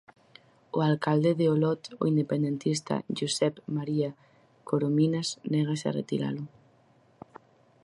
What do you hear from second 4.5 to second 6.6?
Corominas, négase a retiralo.